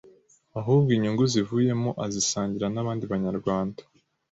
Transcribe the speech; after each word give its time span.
ahubwo 0.59 0.89
inyungu 0.95 1.23
zivuyemo 1.33 1.89
azisangira 2.05 2.67
n’abandi 2.71 3.03
Banyarwanda. 3.11 3.81